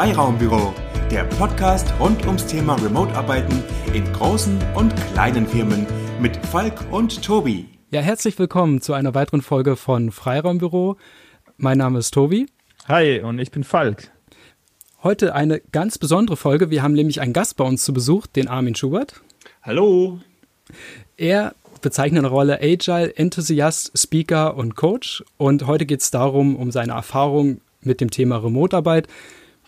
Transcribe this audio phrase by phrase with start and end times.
[0.00, 0.72] Freiraumbüro,
[1.10, 3.62] der Podcast rund ums Thema Remote-Arbeiten
[3.92, 5.86] in großen und kleinen Firmen
[6.18, 7.68] mit Falk und Tobi.
[7.90, 10.96] Ja, herzlich willkommen zu einer weiteren Folge von Freiraumbüro.
[11.58, 12.46] Mein Name ist Tobi.
[12.88, 14.10] Hi, und ich bin Falk.
[15.02, 16.70] Heute eine ganz besondere Folge.
[16.70, 19.20] Wir haben nämlich einen Gast bei uns zu Besuch, den Armin Schubert.
[19.62, 20.18] Hallo.
[21.18, 25.22] Er bezeichnet eine Rolle Agile, Enthusiast, Speaker und Coach.
[25.36, 29.06] Und heute geht es darum, um seine Erfahrung mit dem Thema Remote-Arbeit.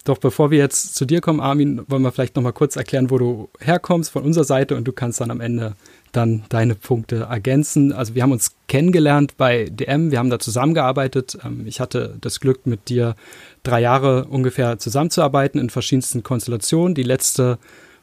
[0.04, 3.10] Doch bevor wir jetzt zu dir kommen, Armin, wollen wir vielleicht noch mal kurz erklären,
[3.10, 5.74] wo du herkommst von unserer Seite und du kannst dann am Ende
[6.10, 7.92] dann deine Punkte ergänzen.
[7.92, 11.38] Also wir haben uns kennengelernt bei DM, wir haben da zusammengearbeitet.
[11.44, 13.14] Ähm, ich hatte das Glück, mit dir
[13.62, 16.94] drei Jahre ungefähr zusammenzuarbeiten in verschiedensten Konstellationen.
[16.94, 17.58] Die letzte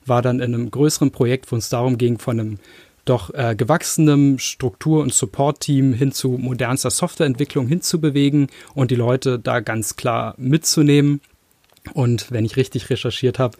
[0.06, 2.60] war dann in einem größeren Projekt, wo es darum ging, von einem
[3.06, 9.60] doch äh, gewachsenem Struktur- und Support-Team hin zu modernster Softwareentwicklung hinzubewegen und die Leute da
[9.60, 11.22] ganz klar mitzunehmen.
[11.94, 13.58] Und wenn ich richtig recherchiert habe,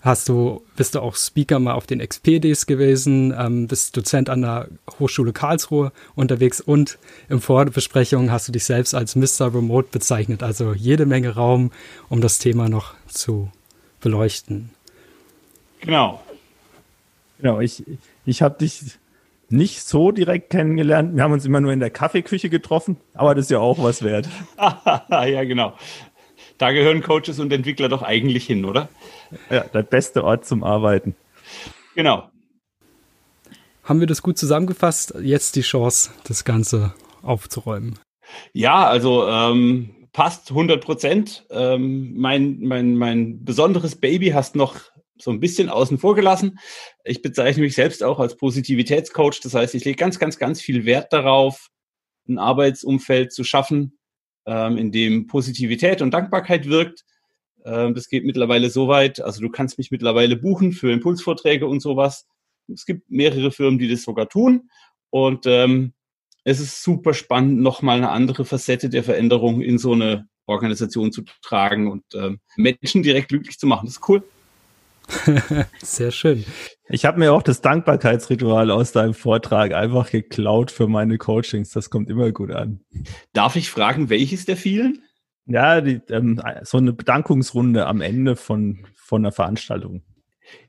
[0.00, 4.42] hast du, bist du auch Speaker mal auf den XP-Days gewesen, ähm, bist Dozent an
[4.42, 9.54] der Hochschule Karlsruhe unterwegs und im Vorbesprechung hast du dich selbst als Mr.
[9.54, 10.42] Remote bezeichnet.
[10.42, 11.70] Also jede Menge Raum,
[12.08, 13.50] um das Thema noch zu
[14.00, 14.70] beleuchten.
[15.80, 16.22] Genau.
[17.38, 17.84] Genau, ich,
[18.26, 18.98] ich habe dich
[19.50, 21.16] nicht so direkt kennengelernt.
[21.16, 24.02] Wir haben uns immer nur in der Kaffeeküche getroffen, aber das ist ja auch was
[24.02, 24.28] wert.
[25.10, 25.74] ja, genau.
[26.60, 28.90] Da gehören Coaches und Entwickler doch eigentlich hin, oder?
[29.48, 31.16] Ja, der beste Ort zum Arbeiten.
[31.94, 32.28] Genau.
[33.82, 35.14] Haben wir das gut zusammengefasst?
[35.22, 37.98] Jetzt die Chance, das Ganze aufzuräumen.
[38.52, 41.46] Ja, also ähm, passt 100 Prozent.
[41.48, 44.76] Ähm, mein, mein, mein besonderes Baby hast noch
[45.16, 46.58] so ein bisschen außen vor gelassen.
[47.04, 49.40] Ich bezeichne mich selbst auch als Positivitätscoach.
[49.42, 51.68] Das heißt, ich lege ganz, ganz, ganz viel Wert darauf,
[52.28, 53.98] ein Arbeitsumfeld zu schaffen,
[54.46, 57.04] ähm, in dem Positivität und Dankbarkeit wirkt.
[57.64, 61.80] Ähm, das geht mittlerweile so weit, also du kannst mich mittlerweile buchen für Impulsvorträge und
[61.80, 62.26] sowas.
[62.72, 64.70] Es gibt mehrere Firmen, die das sogar tun.
[65.10, 65.92] Und ähm,
[66.44, 71.22] es ist super spannend, nochmal eine andere Facette der Veränderung in so eine Organisation zu
[71.42, 73.86] tragen und ähm, Menschen direkt glücklich zu machen.
[73.86, 74.22] Das ist cool.
[75.82, 76.44] Sehr schön.
[76.88, 81.70] Ich habe mir auch das Dankbarkeitsritual aus deinem Vortrag einfach geklaut für meine Coachings.
[81.70, 82.80] Das kommt immer gut an.
[83.32, 85.02] Darf ich fragen, welches der vielen?
[85.46, 90.02] Ja, die, ähm, so eine Bedankungsrunde am Ende von, von einer Veranstaltung.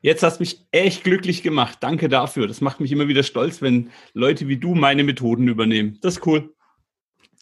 [0.02, 1.80] Jetzt hast du mich echt glücklich gemacht.
[1.82, 2.48] Danke dafür.
[2.48, 5.98] Das macht mich immer wieder stolz, wenn Leute wie du meine Methoden übernehmen.
[6.02, 6.54] Das ist cool.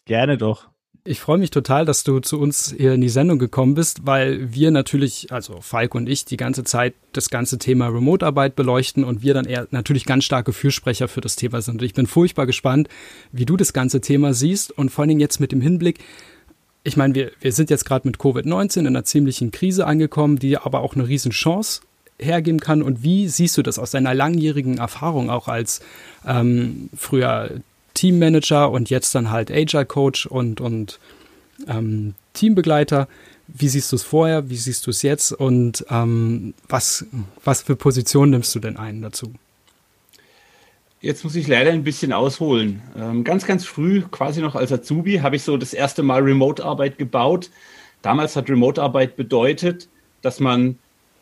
[0.05, 0.68] Gerne doch.
[1.05, 4.53] Ich freue mich total, dass du zu uns hier in die Sendung gekommen bist, weil
[4.53, 9.23] wir natürlich, also Falk und ich, die ganze Zeit das ganze Thema Remote-Arbeit beleuchten und
[9.23, 11.75] wir dann eher natürlich ganz starke Fürsprecher für das Thema sind.
[11.75, 12.89] Und ich bin furchtbar gespannt,
[13.31, 15.99] wie du das ganze Thema siehst und vor allen Dingen jetzt mit dem Hinblick,
[16.83, 20.57] ich meine, wir, wir sind jetzt gerade mit Covid-19 in einer ziemlichen Krise angekommen, die
[20.57, 21.81] aber auch eine Riesenchance
[22.19, 22.81] hergeben kann.
[22.81, 25.81] Und wie siehst du das aus deiner langjährigen Erfahrung auch als
[26.25, 27.61] ähm, früher
[27.99, 30.99] Teammanager und jetzt dann halt Agile Coach und, und
[31.67, 33.09] ähm, Teambegleiter.
[33.49, 34.49] Wie siehst du es vorher?
[34.49, 35.33] Wie siehst du es jetzt?
[35.33, 37.05] Und ähm, was,
[37.43, 39.33] was für Position nimmst du denn ein dazu?
[41.01, 42.81] Jetzt muss ich leider ein bisschen ausholen.
[42.97, 46.97] Ähm, ganz, ganz früh, quasi noch als Azubi, habe ich so das erste Mal Remote-Arbeit
[46.97, 47.49] gebaut.
[48.01, 49.89] Damals hat Remote-Arbeit bedeutet,
[50.21, 50.77] dass man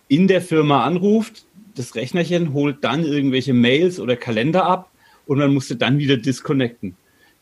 [0.10, 4.92] in der Firma anruft, das Rechnerchen holt dann irgendwelche Mails oder Kalender ab
[5.28, 6.96] und man musste dann wieder disconnecten.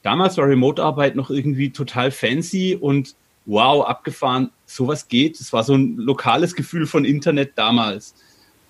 [0.03, 3.15] Damals war Remote-Arbeit noch irgendwie total fancy und
[3.45, 5.39] wow, abgefahren, sowas geht.
[5.39, 8.15] Es war so ein lokales Gefühl von Internet damals.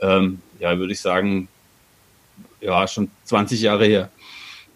[0.02, 1.48] Ähm, ja, würde ich sagen,
[2.62, 4.10] ja, schon 20 Jahre her.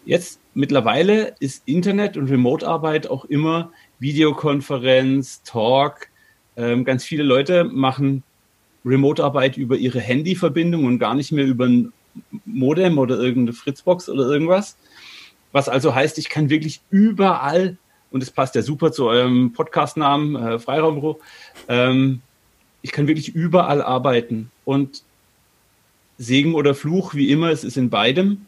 [0.04, 6.08] Jetzt mittlerweile ist Internet und Remote-Arbeit auch immer Videokonferenz, Talk.
[6.56, 8.22] Ähm, ganz viele Leute machen
[8.84, 11.92] Remote-Arbeit über ihre Handyverbindung und gar nicht mehr über ein
[12.44, 14.76] Modem oder irgendeine Fritzbox oder irgendwas.
[15.52, 17.76] Was also heißt, ich kann wirklich überall,
[18.10, 21.20] und es passt ja super zu eurem Podcastnamen, äh, Freiraumbüro,
[21.68, 22.20] ähm,
[22.82, 24.50] ich kann wirklich überall arbeiten.
[24.64, 25.02] Und
[26.18, 28.46] Segen oder Fluch, wie immer, es ist in beidem.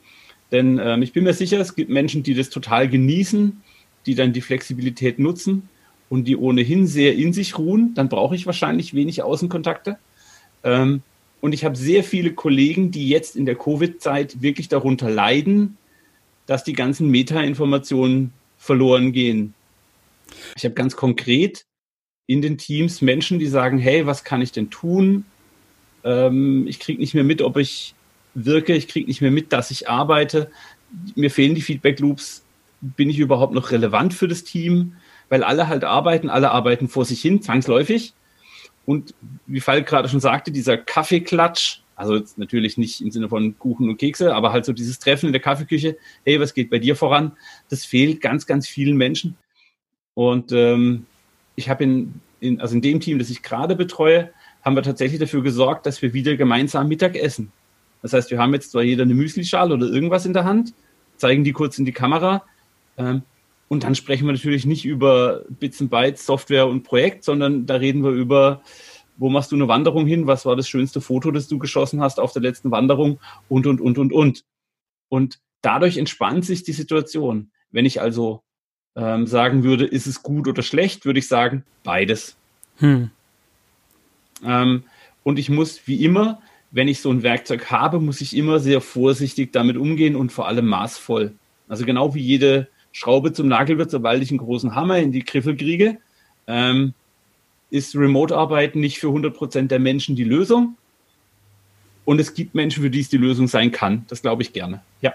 [0.51, 3.63] Denn ähm, ich bin mir sicher, es gibt Menschen, die das total genießen,
[4.07, 5.69] die dann die Flexibilität nutzen
[6.11, 7.95] und die ohnehin sehr in sich ruhen.
[7.95, 9.99] Dann brauche ich wahrscheinlich wenig Außenkontakte.
[10.63, 11.03] Ähm,
[11.43, 15.77] und ich habe sehr viele Kollegen, die jetzt in der Covid-Zeit wirklich darunter leiden,
[16.47, 19.53] dass die ganzen Meta-Informationen verloren gehen.
[20.57, 21.65] Ich habe ganz konkret
[22.29, 25.25] in den Teams Menschen, die sagen, hey, was kann ich denn tun?
[26.05, 27.97] Ähm, ich kriege nicht mehr mit, ob ich
[28.35, 30.49] wirke, ich kriege nicht mehr mit, dass ich arbeite.
[31.17, 32.45] Mir fehlen die Feedback-Loops.
[32.81, 34.95] Bin ich überhaupt noch relevant für das Team?
[35.29, 38.15] Weil alle halt arbeiten, alle arbeiten vor sich hin, zwangsläufig.
[38.85, 39.15] Und
[39.47, 43.89] wie Falk gerade schon sagte, dieser Kaffeeklatsch, also jetzt natürlich nicht im Sinne von Kuchen
[43.89, 46.97] und Kekse, aber halt so dieses Treffen in der Kaffeeküche, hey, was geht bei dir
[46.97, 47.33] voran?
[47.69, 49.37] Das fehlt ganz, ganz vielen Menschen.
[50.15, 51.07] Und ähm,
[51.55, 54.31] ich habe in, in, also in dem Team, das ich gerade betreue,
[54.63, 57.53] haben wir tatsächlich dafür gesorgt, dass wir wieder gemeinsam Mittag essen.
[58.01, 60.75] Das heißt, wir haben jetzt zwar jeder eine Müslischale oder irgendwas in der Hand,
[61.17, 62.43] zeigen die kurz in die Kamera,
[62.97, 63.23] ähm,
[63.73, 67.77] und dann sprechen wir natürlich nicht über Bits und Bytes, Software und Projekt, sondern da
[67.77, 68.61] reden wir über,
[69.17, 70.27] wo machst du eine Wanderung hin?
[70.27, 73.19] Was war das schönste Foto, das du geschossen hast auf der letzten Wanderung?
[73.49, 74.45] Und, und, und, und, und.
[75.09, 77.51] Und dadurch entspannt sich die Situation.
[77.71, 78.43] Wenn ich also
[78.95, 82.37] ähm, sagen würde, ist es gut oder schlecht, würde ich sagen, beides.
[82.77, 83.11] Hm.
[84.45, 84.85] Ähm,
[85.23, 86.43] und ich muss, wie immer,
[86.73, 90.47] wenn ich so ein Werkzeug habe, muss ich immer sehr vorsichtig damit umgehen und vor
[90.47, 91.33] allem maßvoll.
[91.69, 95.25] Also genau wie jede Schraube zum Nagel wird, sobald ich einen großen Hammer in die
[95.25, 95.99] Griffel kriege.
[96.47, 96.95] Ähm,
[97.71, 100.77] ist Remote-Arbeiten nicht für 100 Prozent der Menschen die Lösung.
[102.05, 104.05] Und es gibt Menschen, für die es die Lösung sein kann.
[104.09, 104.83] Das glaube ich gerne.
[105.01, 105.15] Ja.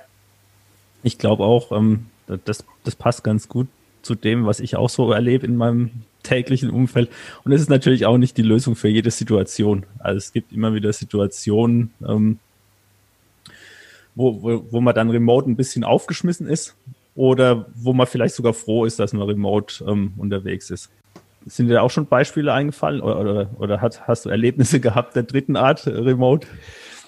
[1.04, 2.08] Ich glaube auch, ähm,
[2.46, 3.68] das, das passt ganz gut
[4.02, 5.92] zu dem, was ich auch so erlebe in meinem
[6.24, 7.10] täglichen Umfeld.
[7.44, 9.86] Und es ist natürlich auch nicht die Lösung für jede Situation.
[10.00, 12.40] Also es gibt immer wieder Situationen, ähm,
[14.16, 16.76] wo, wo, wo man dann remote ein bisschen aufgeschmissen ist
[17.18, 20.92] oder wo man vielleicht sogar froh ist, dass man remote ähm, unterwegs ist.
[21.48, 25.24] Sind dir auch schon Beispiele eingefallen oder, oder, oder hat, hast du Erlebnisse gehabt der
[25.24, 26.48] dritten Art äh, remote?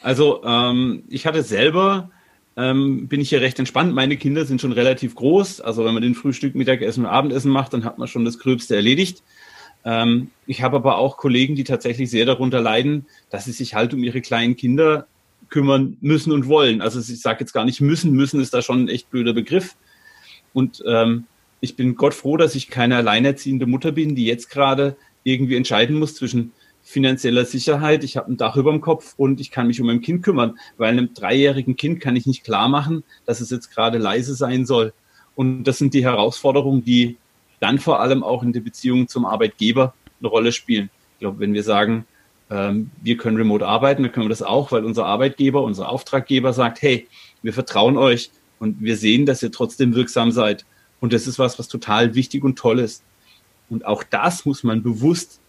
[0.02, 2.10] Also ähm, ich hatte selber,
[2.58, 3.94] ähm, bin ich hier recht entspannt.
[3.94, 5.62] Meine Kinder sind schon relativ groß.
[5.62, 8.76] Also wenn man den Frühstück, Mittagessen und Abendessen macht, dann hat man schon das Gröbste
[8.76, 9.22] erledigt.
[9.86, 13.94] Ähm, ich habe aber auch Kollegen, die tatsächlich sehr darunter leiden, dass sie sich halt
[13.94, 15.06] um ihre kleinen Kinder
[15.50, 16.82] kümmern müssen und wollen.
[16.82, 19.76] Also ich sage jetzt gar nicht müssen, müssen ist da schon ein echt blöder Begriff.
[20.54, 21.26] Und ähm,
[21.62, 25.98] ich bin Gott froh, dass ich keine alleinerziehende Mutter bin, die jetzt gerade irgendwie entscheiden
[25.98, 29.80] muss zwischen finanzieller Sicherheit, ich habe ein Dach über dem Kopf und ich kann mich
[29.80, 33.52] um mein Kind kümmern, weil einem dreijährigen Kind kann ich nicht klar machen, dass es
[33.52, 34.94] jetzt gerade leise sein soll.
[35.36, 37.18] Und das sind die Herausforderungen, die
[37.60, 40.90] dann vor allem auch in der Beziehung zum Arbeitgeber eine Rolle spielen.
[41.14, 42.06] Ich glaube, wenn wir sagen,
[42.50, 46.54] ähm, wir können remote arbeiten, dann können wir das auch, weil unser Arbeitgeber, unser Auftraggeber
[46.54, 47.08] sagt, hey,
[47.44, 50.66] wir vertrauen euch, und wir sehen, dass ihr trotzdem wirksam seid.
[51.00, 53.04] Und das ist was, was total wichtig und toll ist.
[53.70, 55.40] Und auch das muss man bewusst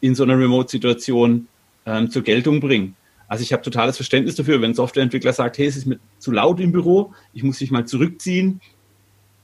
[0.00, 1.48] in so einer Remote-Situation
[1.86, 2.96] ähm, zur Geltung bringen.
[3.28, 6.32] Also ich habe totales Verständnis dafür, wenn ein Softwareentwickler sagt, hey, es ist mir zu
[6.32, 8.60] laut im Büro, ich muss mich mal zurückziehen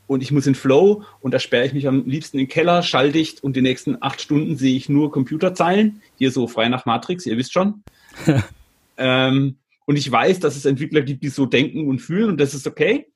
[0.09, 2.83] und ich muss in Flow und da sperre ich mich am liebsten in den Keller,
[2.83, 7.27] schalldicht und die nächsten acht Stunden sehe ich nur Computerzeilen, hier so frei nach Matrix,
[7.27, 7.85] ihr wisst schon.
[8.97, 12.55] ähm, und ich weiß, dass es Entwickler gibt, die so denken und fühlen und das
[12.55, 13.07] ist okay.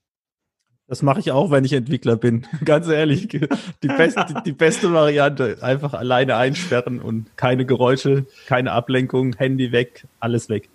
[0.90, 2.48] Das mache ich auch, wenn ich Entwickler bin.
[2.64, 3.28] Ganz ehrlich.
[3.28, 3.38] Die
[3.86, 5.58] beste, die, die beste Variante.
[5.60, 10.68] Einfach alleine einsperren und keine Geräusche, keine Ablenkung, Handy weg, alles weg.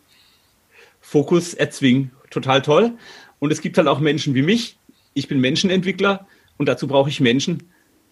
[1.02, 2.12] Fokus erzwingen.
[2.30, 2.94] Total toll.
[3.40, 4.78] Und es gibt halt auch Menschen wie mich.
[5.14, 6.26] Ich bin Menschenentwickler
[6.56, 7.64] und dazu brauche ich Menschen.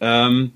[0.01, 0.51] Ähm,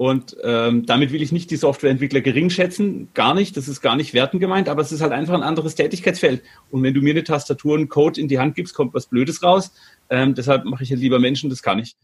[0.00, 3.96] und ähm, damit will ich nicht die Softwareentwickler gering schätzen, gar nicht, das ist gar
[3.96, 6.42] nicht werten gemeint, aber es ist halt einfach ein anderes Tätigkeitsfeld.
[6.70, 9.42] Und wenn du mir eine Tastatur und Code in die Hand gibst, kommt was Blödes
[9.42, 9.72] raus.
[10.08, 11.96] Ähm, deshalb mache ich ja lieber Menschen, das kann ich.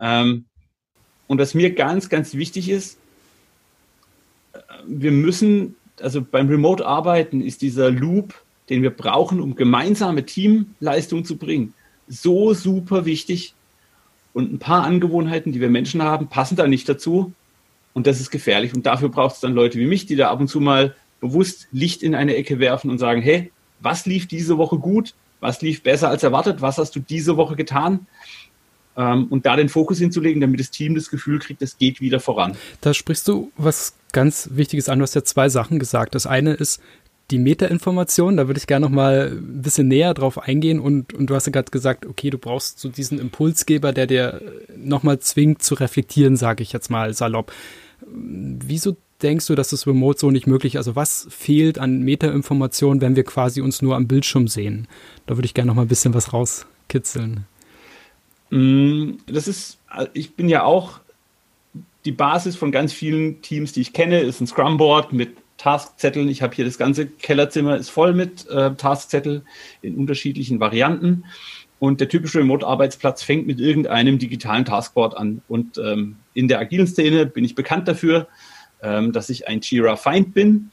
[0.00, 0.46] Ähm,
[1.28, 2.98] und was mir ganz, ganz wichtig ist,
[4.52, 4.58] äh,
[4.88, 8.34] wir müssen, also beim Remote-Arbeiten ist dieser Loop,
[8.68, 11.72] den wir brauchen, um gemeinsame Teamleistung zu bringen,
[12.08, 13.54] so super wichtig.
[14.32, 17.32] Und ein paar Angewohnheiten, die wir Menschen haben, passen da nicht dazu.
[17.94, 18.74] Und das ist gefährlich.
[18.74, 21.68] Und dafür braucht es dann Leute wie mich, die da ab und zu mal bewusst
[21.72, 25.14] Licht in eine Ecke werfen und sagen, hey, was lief diese Woche gut?
[25.40, 26.60] Was lief besser als erwartet?
[26.60, 28.06] Was hast du diese Woche getan?
[28.96, 32.20] Ähm, und da den Fokus hinzulegen, damit das Team das Gefühl kriegt, es geht wieder
[32.20, 32.56] voran.
[32.80, 34.98] Da sprichst du was ganz Wichtiges an.
[34.98, 36.14] Du hast ja zwei Sachen gesagt.
[36.14, 36.80] Das eine ist
[37.30, 38.36] die Metainformation.
[38.36, 40.78] Da würde ich gerne noch mal ein bisschen näher drauf eingehen.
[40.78, 44.40] Und, und du hast ja gerade gesagt, okay, du brauchst so diesen Impulsgeber, der dir
[44.76, 47.52] noch mal zwingt zu reflektieren, sage ich jetzt mal salopp.
[48.06, 50.78] Wieso denkst du, dass das Remote so nicht möglich ist?
[50.78, 54.88] Also was fehlt an Metainformationen, wenn wir quasi uns nur am Bildschirm sehen?
[55.26, 57.46] Da würde ich gerne noch mal ein bisschen was rauskitzeln.
[58.50, 59.78] Mm, das ist,
[60.12, 61.00] ich bin ja auch
[62.04, 66.28] die Basis von ganz vielen Teams, die ich kenne, ist ein Scrum-Board mit Taskzetteln.
[66.28, 69.42] Ich habe hier das ganze Kellerzimmer ist voll mit äh, Taskzettel
[69.80, 71.24] in unterschiedlichen Varianten.
[71.78, 75.42] Und der typische Remote-Arbeitsplatz fängt mit irgendeinem digitalen Taskboard an.
[75.48, 78.28] Und ähm, in der agilen Szene bin ich bekannt dafür,
[78.82, 80.70] ähm, dass ich ein Jira-Feind bin,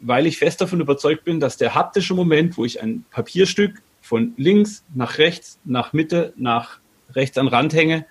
[0.00, 4.34] weil ich fest davon überzeugt bin, dass der haptische Moment, wo ich ein Papierstück von
[4.36, 6.78] links nach rechts, nach Mitte, nach
[7.14, 8.06] rechts an Rand hänge,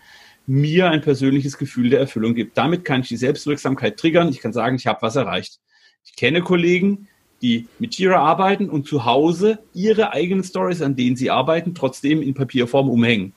[0.47, 2.57] mir ein persönliches Gefühl der Erfüllung gibt.
[2.57, 4.29] Damit kann ich die Selbstwirksamkeit triggern.
[4.29, 5.59] Ich kann sagen, ich habe was erreicht.
[6.03, 7.07] Ich kenne Kollegen,
[7.45, 12.23] die mit Jira arbeiten und zu Hause ihre eigenen Stories, an denen sie arbeiten, trotzdem
[12.23, 13.33] in Papierform umhängen.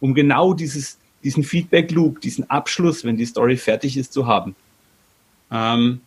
[0.00, 4.56] Um genau dieses, diesen Feedback Loop, diesen Abschluss, wenn die Story fertig ist, zu haben.
[5.52, 6.00] Ähm,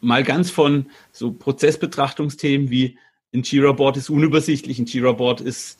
[0.00, 2.96] mal ganz von so Prozessbetrachtungsthemen wie
[3.34, 5.78] ein Jira-Board ist unübersichtlich, ein Jira-Board ist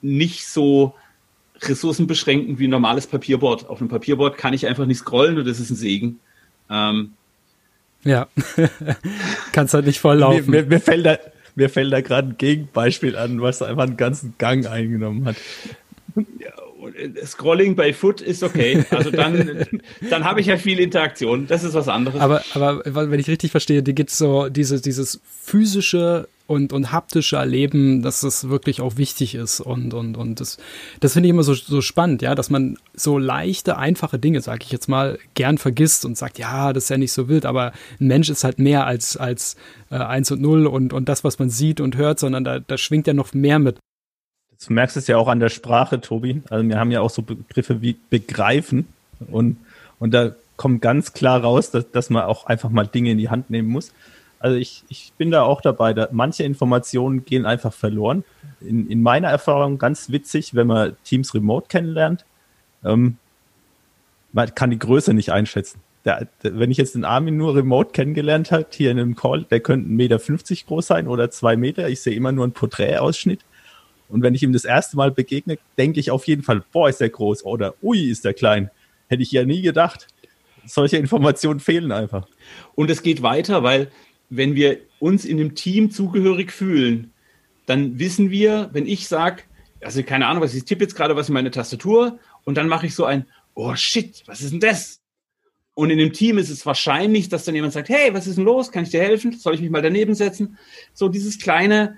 [0.00, 0.94] nicht so
[1.60, 3.68] ressourcenbeschränkend wie ein normales Papierboard.
[3.68, 6.18] Auf einem Papierboard kann ich einfach nicht scrollen und das ist ein Segen.
[6.70, 7.12] Ähm,
[8.04, 8.28] ja,
[9.52, 10.50] kannst halt nicht volllaufen.
[10.50, 11.18] Mir, mir, mir fällt da,
[11.54, 15.36] mir fällt da gerade ein Gegenbeispiel an, was einfach einen ganzen Gang eingenommen hat.
[16.38, 16.52] Ja,
[17.24, 18.84] Scrolling bei Foot ist okay.
[18.90, 19.66] Also dann,
[20.10, 21.46] dann habe ich ja viel Interaktion.
[21.46, 22.20] Das ist was anderes.
[22.20, 27.36] Aber, aber wenn ich richtig verstehe, die gibt so diese, dieses physische und, und haptische
[27.36, 29.60] Erleben, dass das wirklich auch wichtig ist.
[29.60, 30.58] Und, und, und das,
[30.98, 34.64] das finde ich immer so, so spannend, ja, dass man so leichte, einfache Dinge, sage
[34.64, 37.70] ich jetzt mal, gern vergisst und sagt, ja, das ist ja nicht so wild, aber
[38.00, 39.54] ein Mensch ist halt mehr als, als
[39.92, 42.76] äh, 1 und 0 und, und das, was man sieht und hört, sondern da, da
[42.76, 43.78] schwingt ja noch mehr mit.
[44.66, 46.42] Du merkst es ja auch an der Sprache, Tobi.
[46.50, 48.88] Also wir haben ja auch so Begriffe wie begreifen
[49.30, 49.56] und,
[50.00, 53.30] und da kommt ganz klar raus, dass, dass man auch einfach mal Dinge in die
[53.30, 53.92] Hand nehmen muss.
[54.40, 55.92] Also ich, ich bin da auch dabei.
[55.92, 58.24] Da, manche Informationen gehen einfach verloren.
[58.60, 62.24] In, in meiner Erfahrung ganz witzig, wenn man Teams remote kennenlernt,
[62.82, 63.18] ähm,
[64.32, 65.80] man kann die Größe nicht einschätzen.
[66.06, 69.44] Der, der, wenn ich jetzt den Armin nur remote kennengelernt habe, hier in einem Call,
[69.44, 71.90] der könnte 1,50 Meter groß sein oder zwei Meter.
[71.90, 73.44] Ich sehe immer nur einen Porträtausschnitt.
[74.08, 77.00] Und wenn ich ihm das erste Mal begegne, denke ich auf jeden Fall, boah, ist
[77.00, 78.70] der groß oder ui, ist der klein.
[79.08, 80.06] Hätte ich ja nie gedacht.
[80.64, 82.26] Solche Informationen fehlen einfach.
[82.74, 83.90] Und es geht weiter, weil
[84.30, 87.12] wenn wir uns in dem Team zugehörig fühlen,
[87.66, 89.42] dann wissen wir, wenn ich sage,
[89.82, 92.86] also keine Ahnung, was ich tippe jetzt gerade was in meine Tastatur und dann mache
[92.86, 95.00] ich so ein, oh shit, was ist denn das?
[95.74, 98.44] Und in dem Team ist es wahrscheinlich, dass dann jemand sagt, hey, was ist denn
[98.44, 98.70] los?
[98.70, 99.32] Kann ich dir helfen?
[99.32, 100.58] Soll ich mich mal daneben setzen?
[100.92, 101.96] So dieses kleine,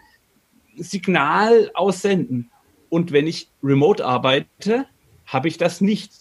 [0.76, 2.50] Signal aussenden.
[2.88, 4.86] Und wenn ich remote arbeite,
[5.26, 6.12] habe ich das nicht.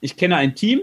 [0.00, 0.80] Ich kenne ein Team,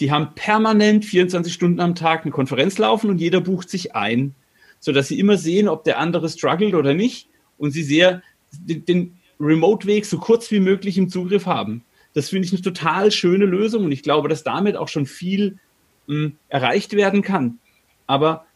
[0.00, 4.34] die haben permanent 24 Stunden am Tag eine Konferenz laufen und jeder bucht sich ein,
[4.80, 8.22] sodass sie immer sehen, ob der andere struggelt oder nicht und sie sehr
[8.52, 11.82] den, Remote-Weg so kurz wie möglich im Zugriff haben.
[12.12, 15.58] Das finde ich eine total schöne Lösung und ich glaube, dass damit auch schon viel
[16.06, 17.58] mh, hm, erreicht werden kann.
[18.06, 18.46] Aber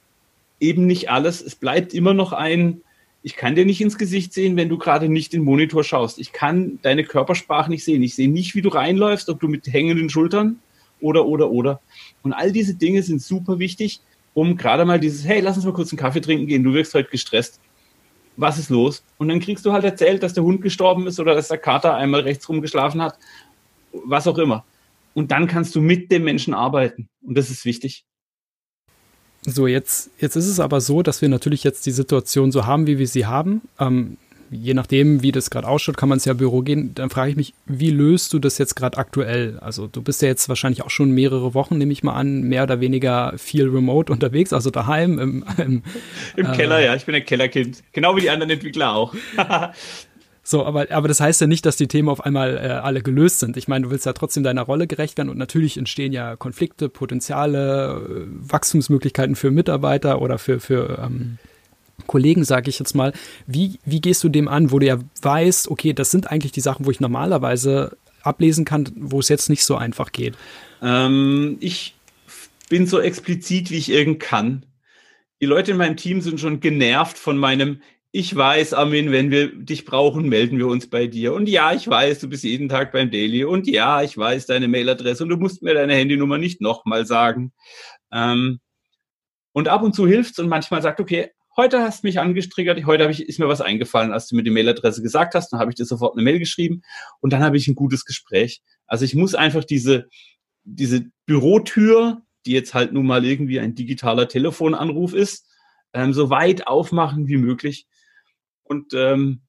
[0.60, 1.42] eben nicht alles.
[1.42, 2.82] Es bleibt immer noch ein,
[3.22, 6.18] ich kann dir nicht ins Gesicht sehen, wenn du gerade nicht in den Monitor schaust.
[6.18, 8.02] Ich kann deine Körpersprache nicht sehen.
[8.02, 10.60] Ich sehe nicht, wie du reinläufst, ob du mit hängenden Schultern
[11.00, 11.80] oder, oder, oder.
[12.22, 14.00] Und all diese Dinge sind super wichtig,
[14.34, 16.94] um gerade mal dieses, hey, lass uns mal kurz einen Kaffee trinken gehen, du wirkst
[16.94, 17.60] heute gestresst.
[18.36, 19.02] Was ist los?
[19.18, 21.96] Und dann kriegst du halt erzählt, dass der Hund gestorben ist oder dass der Kater
[21.96, 23.18] einmal rechts rumgeschlafen hat.
[23.92, 24.64] Was auch immer.
[25.14, 27.08] Und dann kannst du mit dem Menschen arbeiten.
[27.20, 28.04] Und das ist wichtig.
[29.42, 32.86] So, jetzt, jetzt ist es aber so, dass wir natürlich jetzt die Situation so haben,
[32.86, 33.62] wie wir sie haben.
[33.78, 34.16] Ähm,
[34.50, 36.94] je nachdem, wie das gerade ausschaut, kann man ins ja Büro gehen.
[36.94, 39.58] Dann frage ich mich, wie löst du das jetzt gerade aktuell?
[39.60, 42.62] Also du bist ja jetzt wahrscheinlich auch schon mehrere Wochen, nehme ich mal an, mehr
[42.62, 45.82] oder weniger viel remote unterwegs, also daheim im, im,
[46.36, 46.94] Im äh, Keller, ja.
[46.94, 47.82] Ich bin ein Kellerkind.
[47.92, 49.14] Genau wie die anderen Entwickler auch.
[50.48, 53.40] So, aber, aber das heißt ja nicht, dass die Themen auf einmal äh, alle gelöst
[53.40, 53.58] sind.
[53.58, 56.88] Ich meine, du willst ja trotzdem deiner Rolle gerecht werden und natürlich entstehen ja Konflikte,
[56.88, 61.36] Potenziale, äh, Wachstumsmöglichkeiten für Mitarbeiter oder für, für ähm,
[62.06, 63.12] Kollegen, sage ich jetzt mal.
[63.46, 66.60] Wie, wie gehst du dem an, wo du ja weißt, okay, das sind eigentlich die
[66.60, 70.34] Sachen, wo ich normalerweise ablesen kann, wo es jetzt nicht so einfach geht?
[70.82, 71.94] Ähm, ich
[72.68, 74.64] bin so explizit, wie ich irgend kann.
[75.40, 79.54] Die Leute in meinem Team sind schon genervt von meinem ich weiß, Armin, wenn wir
[79.54, 81.34] dich brauchen, melden wir uns bei dir.
[81.34, 83.44] Und ja, ich weiß, du bist jeden Tag beim Daily.
[83.44, 87.52] Und ja, ich weiß deine Mailadresse und du musst mir deine Handynummer nicht nochmal sagen.
[88.10, 88.60] Ähm,
[89.52, 93.10] und ab und zu hilft's und manchmal sagt, okay, heute hast du mich angestriggert, heute
[93.10, 95.74] ich, ist mir was eingefallen, als du mir die Mailadresse gesagt hast, dann habe ich
[95.74, 96.82] dir sofort eine Mail geschrieben
[97.20, 98.62] und dann habe ich ein gutes Gespräch.
[98.86, 100.08] Also ich muss einfach diese,
[100.62, 105.46] diese Bürotür, die jetzt halt nun mal irgendwie ein digitaler Telefonanruf ist,
[105.92, 107.86] ähm, so weit aufmachen wie möglich.
[108.62, 109.40] Und ähm,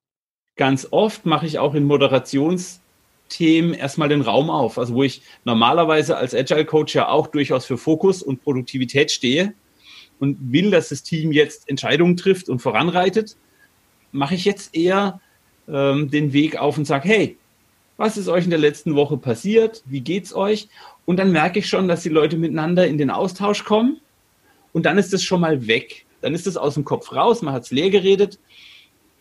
[0.56, 4.80] ganz oft mache ich auch in Moderationsthemen erstmal den Raum auf.
[4.80, 9.54] Also wo ich normalerweise als Agile Coach ja auch durchaus für Fokus und Produktivität stehe
[10.20, 13.36] und will, dass das Team jetzt Entscheidungen trifft und voranreitet,
[14.12, 15.22] mache ich jetzt eher
[15.68, 17.38] ähm, den Weg auf und sage, hey,
[17.98, 19.84] was ist euch in der letzten Woche passiert?
[19.86, 20.70] Wie geht's euch?
[21.06, 24.00] Und dann merke ich schon, dass die Leute miteinander in den Austausch kommen.
[24.72, 26.06] Und dann ist es schon mal weg.
[26.22, 27.42] Dann ist es aus dem Kopf raus.
[27.42, 28.40] Man hat es leer geredet.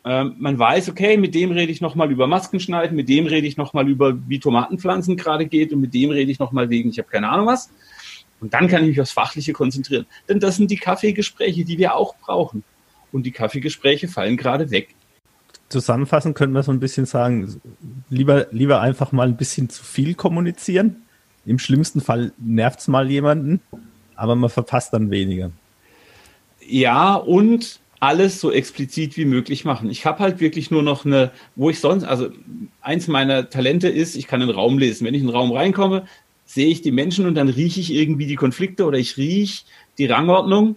[0.04, 3.56] Ähm, man weiß, okay, mit dem rede ich nochmal über Maskenschneiden, mit dem rede ich
[3.56, 7.08] nochmal über, wie Tomatenpflanzen gerade geht und mit dem rede ich nochmal wegen, ich habe
[7.08, 7.70] keine Ahnung was.
[8.40, 10.06] Und dann kann ich mich aufs Fachliche konzentrieren.
[10.28, 12.62] Denn das sind die Kaffeegespräche, die wir auch brauchen.
[13.10, 14.94] Und die Kaffeegespräche fallen gerade weg.
[15.68, 17.60] Zusammenfassend können wir so ein bisschen sagen,
[18.08, 21.02] lieber, lieber einfach mal ein bisschen zu viel kommunizieren.
[21.44, 23.60] Im schlimmsten Fall nervt es mal jemanden,
[24.14, 25.50] aber man verpasst dann weniger.
[26.66, 29.90] Ja, und alles so explizit wie möglich machen.
[29.90, 32.28] Ich habe halt wirklich nur noch eine, wo ich sonst, also
[32.80, 35.06] eins meiner Talente ist, ich kann einen Raum lesen.
[35.06, 36.06] Wenn ich in einen Raum reinkomme,
[36.48, 39.64] sehe ich die Menschen und dann rieche ich irgendwie die Konflikte oder ich rieche
[39.98, 40.76] die Rangordnung.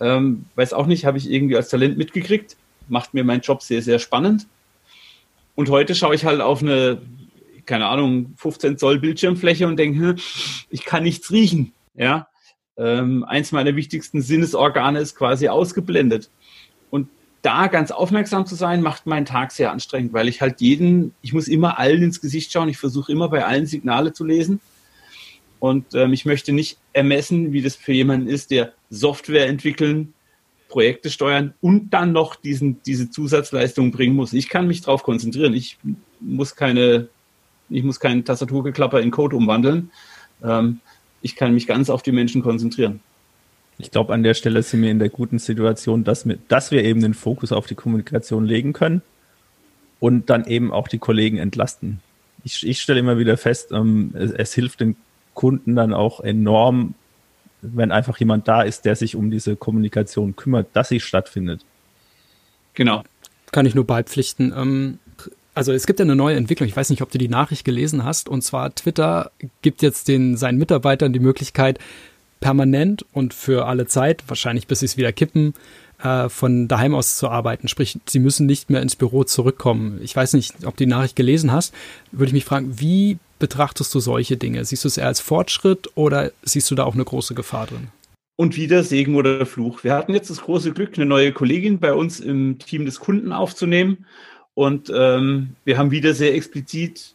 [0.00, 2.56] Ähm, weiß auch nicht, habe ich irgendwie als Talent mitgekriegt.
[2.88, 4.48] Macht mir meinen Job sehr, sehr spannend.
[5.54, 7.00] Und heute schaue ich halt auf eine,
[7.66, 10.16] keine Ahnung, 15 Zoll Bildschirmfläche und denke, hm,
[10.70, 11.72] ich kann nichts riechen.
[11.94, 12.26] Ja,
[12.76, 16.30] ähm, eins meiner wichtigsten Sinnesorgane ist quasi ausgeblendet.
[16.90, 17.06] Und
[17.42, 21.32] da ganz aufmerksam zu sein, macht meinen Tag sehr anstrengend, weil ich halt jeden, ich
[21.32, 24.60] muss immer allen ins Gesicht schauen, ich versuche immer bei allen Signale zu lesen.
[25.62, 30.12] Und ähm, ich möchte nicht ermessen, wie das für jemanden ist, der Software entwickeln,
[30.68, 34.32] Projekte steuern und dann noch diesen, diese Zusatzleistung bringen muss.
[34.32, 35.54] Ich kann mich darauf konzentrieren.
[35.54, 35.78] Ich
[36.18, 37.06] muss keine,
[37.70, 39.92] ich muss keinen Tastaturgeklapper in Code umwandeln.
[40.42, 40.80] Ähm,
[41.20, 42.98] ich kann mich ganz auf die Menschen konzentrieren.
[43.78, 46.82] Ich glaube, an der Stelle sind wir in der guten Situation, dass wir, dass wir
[46.82, 49.00] eben den Fokus auf die Kommunikation legen können
[50.00, 52.00] und dann eben auch die Kollegen entlasten.
[52.42, 54.96] Ich, ich stelle immer wieder fest, ähm, es, es hilft den
[55.34, 56.94] Kunden dann auch enorm,
[57.62, 61.64] wenn einfach jemand da ist, der sich um diese Kommunikation kümmert, dass sie stattfindet.
[62.74, 63.02] Genau.
[63.52, 64.52] Kann ich nur beipflichten.
[64.56, 64.98] Ähm,
[65.54, 66.68] also es gibt ja eine neue Entwicklung.
[66.68, 68.28] Ich weiß nicht, ob du die Nachricht gelesen hast.
[68.28, 71.78] Und zwar Twitter gibt jetzt den seinen Mitarbeitern die Möglichkeit,
[72.40, 75.54] permanent und für alle Zeit, wahrscheinlich bis sie es wieder kippen,
[76.02, 77.68] äh, von daheim aus zu arbeiten.
[77.68, 80.00] Sprich, sie müssen nicht mehr ins Büro zurückkommen.
[80.02, 81.72] Ich weiß nicht, ob du die Nachricht gelesen hast.
[82.10, 84.64] Würde ich mich fragen, wie betrachtest du solche Dinge?
[84.64, 87.88] Siehst du es eher als Fortschritt oder siehst du da auch eine große Gefahr drin?
[88.36, 89.82] Und wieder Segen oder Fluch.
[89.82, 93.32] Wir hatten jetzt das große Glück, eine neue Kollegin bei uns im Team des Kunden
[93.32, 94.06] aufzunehmen.
[94.54, 97.14] Und ähm, wir haben wieder sehr explizit,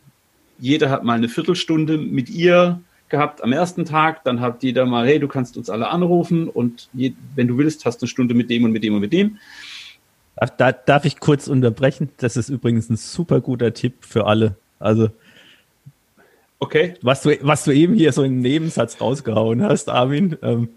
[0.59, 4.25] jeder hat mal eine Viertelstunde mit ihr gehabt am ersten Tag.
[4.25, 7.85] Dann hat jeder mal, hey, du kannst uns alle anrufen und je, wenn du willst,
[7.85, 9.37] hast du eine Stunde mit dem und mit dem und mit dem.
[10.57, 12.09] Da, darf ich kurz unterbrechen?
[12.17, 14.57] Das ist übrigens ein super guter Tipp für alle.
[14.77, 15.09] Also,
[16.59, 16.95] okay.
[17.01, 20.69] Was du, was du eben hier so im Nebensatz rausgehauen hast, Armin, ähm,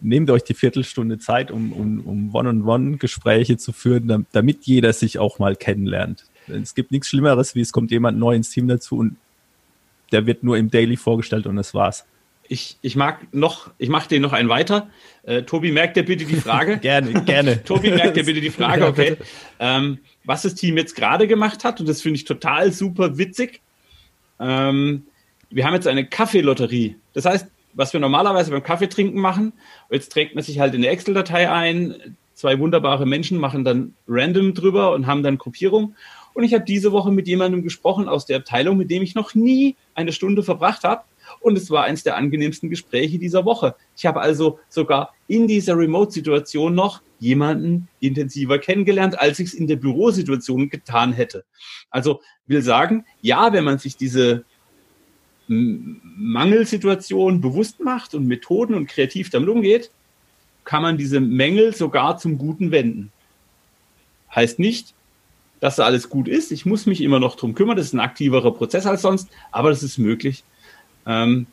[0.00, 5.38] nehmt euch die Viertelstunde Zeit, um, um, um One-on-One-Gespräche zu führen, damit jeder sich auch
[5.38, 6.24] mal kennenlernt.
[6.48, 9.16] Es gibt nichts Schlimmeres, wie es kommt jemand neu ins Team dazu und
[10.12, 12.04] der wird nur im Daily vorgestellt und das war's.
[12.48, 14.88] Ich, ich mag noch, ich mache den noch einen weiter.
[15.24, 16.78] Äh, Tobi, merkt dir bitte die Frage.
[16.82, 17.64] gerne, gerne.
[17.64, 19.16] Tobi, merkt dir bitte die Frage, okay.
[19.58, 23.62] Ähm, was das Team jetzt gerade gemacht hat, und das finde ich total super witzig.
[24.40, 25.04] Ähm,
[25.50, 26.96] wir haben jetzt eine Kaffeelotterie.
[27.12, 27.46] Das heißt,
[27.76, 29.52] was wir normalerweise beim Kaffeetrinken machen.
[29.90, 32.16] Jetzt trägt man sich halt in eine Excel-Datei ein.
[32.34, 35.94] Zwei wunderbare Menschen machen dann random drüber und haben dann Gruppierung.
[36.34, 39.34] Und ich habe diese Woche mit jemandem gesprochen aus der Abteilung, mit dem ich noch
[39.34, 41.02] nie eine Stunde verbracht habe.
[41.40, 43.74] Und es war eines der angenehmsten Gespräche dieser Woche.
[43.96, 49.66] Ich habe also sogar in dieser Remote-Situation noch jemanden intensiver kennengelernt, als ich es in
[49.66, 51.44] der Bürosituation getan hätte.
[51.90, 54.44] Also will sagen, ja, wenn man sich diese
[55.48, 59.90] Mangelsituation bewusst macht und Methoden und kreativ damit umgeht,
[60.64, 63.12] kann man diese Mängel sogar zum Guten wenden.
[64.34, 64.92] Heißt nicht,
[65.60, 66.50] dass da alles gut ist.
[66.50, 67.76] Ich muss mich immer noch drum kümmern.
[67.76, 70.44] Das ist ein aktiverer Prozess als sonst, aber das ist möglich.
[71.06, 71.46] Ähm,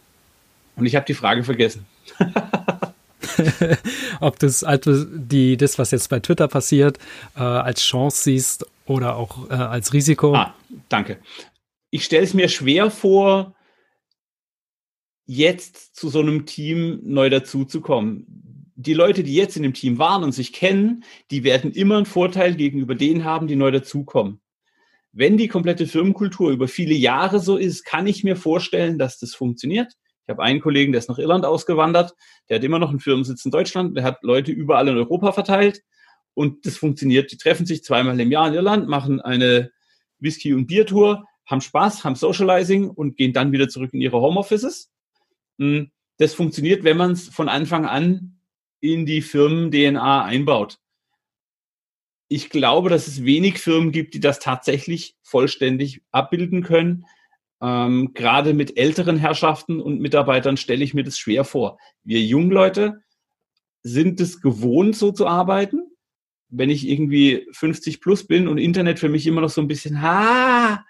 [0.75, 1.85] und ich habe die Frage vergessen.
[4.19, 6.97] Ob das, also das, was jetzt bei Twitter passiert,
[7.35, 10.35] äh, als Chance siehst oder auch äh, als Risiko.
[10.35, 10.55] Ah,
[10.89, 11.19] danke.
[11.89, 13.55] Ich stelle es mir schwer vor,
[15.25, 18.71] jetzt zu so einem Team neu dazuzukommen.
[18.75, 22.05] Die Leute, die jetzt in dem Team waren und sich kennen, die werden immer einen
[22.05, 24.41] Vorteil gegenüber denen haben, die neu dazukommen.
[25.11, 29.35] Wenn die komplette Firmenkultur über viele Jahre so ist, kann ich mir vorstellen, dass das
[29.35, 29.93] funktioniert.
[30.25, 32.13] Ich habe einen Kollegen, der ist nach Irland ausgewandert,
[32.49, 35.81] der hat immer noch einen Firmensitz in Deutschland, der hat Leute überall in Europa verteilt
[36.33, 37.31] und das funktioniert.
[37.31, 39.71] Die treffen sich zweimal im Jahr in Irland, machen eine
[40.19, 44.91] Whisky- und Biertour, haben Spaß, haben Socializing und gehen dann wieder zurück in ihre Homeoffices.
[45.59, 48.39] Hm, das funktioniert, wenn man es von Anfang an
[48.79, 50.77] in die Firmen-DNA einbaut.
[52.27, 57.05] Ich glaube, dass es wenig Firmen gibt, die das tatsächlich vollständig abbilden können.
[57.63, 61.77] Ähm, gerade mit älteren Herrschaften und Mitarbeitern stelle ich mir das schwer vor.
[62.03, 63.01] Wir Jungleute
[63.83, 65.81] sind es gewohnt, so zu arbeiten.
[66.49, 70.01] Wenn ich irgendwie 50 plus bin und Internet für mich immer noch so ein bisschen,
[70.01, 70.83] ha,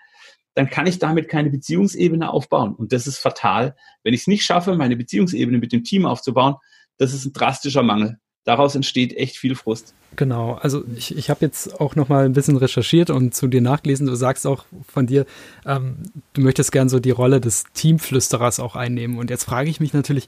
[0.55, 2.73] dann kann ich damit keine Beziehungsebene aufbauen.
[2.73, 3.75] Und das ist fatal.
[4.03, 6.55] Wenn ich es nicht schaffe, meine Beziehungsebene mit dem Team aufzubauen,
[6.97, 8.17] das ist ein drastischer Mangel.
[8.45, 9.93] Daraus entsteht echt viel Frust.
[10.15, 13.61] Genau, also ich, ich habe jetzt auch noch mal ein bisschen recherchiert und zu dir
[13.61, 14.07] nachgelesen.
[14.07, 15.25] Du sagst auch von dir,
[15.65, 15.95] ähm,
[16.33, 19.17] du möchtest gern so die Rolle des Teamflüsterers auch einnehmen.
[19.17, 20.27] Und jetzt frage ich mich natürlich,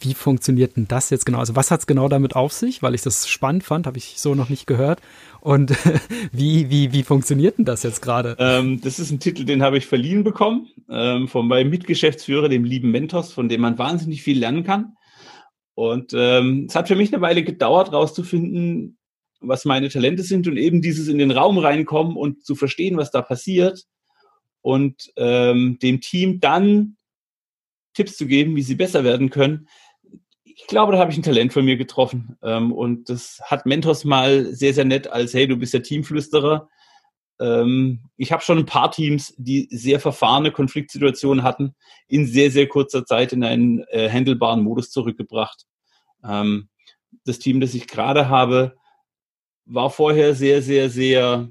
[0.00, 1.38] wie funktioniert denn das jetzt genau?
[1.38, 2.82] Also was hat es genau damit auf sich?
[2.82, 5.00] Weil ich das spannend fand, habe ich so noch nicht gehört.
[5.40, 5.72] Und
[6.32, 8.36] wie, wie, wie funktioniert denn das jetzt gerade?
[8.38, 12.64] Ähm, das ist ein Titel, den habe ich verliehen bekommen ähm, von meinem Mitgeschäftsführer, dem
[12.64, 14.96] lieben Mentors, von dem man wahnsinnig viel lernen kann.
[15.74, 18.98] Und ähm, es hat für mich eine Weile gedauert, rauszufinden,
[19.40, 23.10] was meine Talente sind und eben dieses in den Raum reinkommen und zu verstehen, was
[23.10, 23.84] da passiert
[24.62, 26.96] und ähm, dem Team dann
[27.92, 29.68] Tipps zu geben, wie sie besser werden können
[30.56, 32.36] ich glaube, da habe ich ein Talent von mir getroffen.
[32.42, 36.68] Ähm, und das hat Mentos mal sehr, sehr nett als, hey, du bist der Teamflüsterer.
[37.40, 41.74] Ähm, ich habe schon ein paar Teams, die sehr verfahrene Konfliktsituationen hatten,
[42.08, 45.64] in sehr, sehr kurzer Zeit in einen äh, handelbaren Modus zurückgebracht.
[46.24, 46.68] Ähm,
[47.24, 48.76] das Team, das ich gerade habe,
[49.66, 51.48] war vorher sehr, sehr, sehr